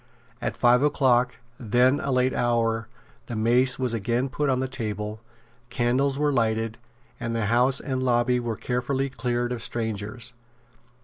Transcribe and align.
At 0.41 0.57
five 0.57 0.81
o'clock, 0.81 1.35
then 1.59 1.99
a 1.99 2.11
late 2.11 2.33
hour, 2.33 2.87
the 3.27 3.35
mace 3.35 3.77
was 3.77 3.93
again 3.93 4.29
put 4.29 4.49
on 4.49 4.59
the 4.59 4.67
table; 4.67 5.21
candles 5.69 6.17
were 6.17 6.33
lighted; 6.33 6.79
and 7.19 7.35
the 7.35 7.45
House 7.45 7.79
and 7.79 8.01
lobby 8.01 8.39
were 8.39 8.57
carefully 8.57 9.11
cleared 9.11 9.51
of 9.51 9.61
strangers. 9.61 10.33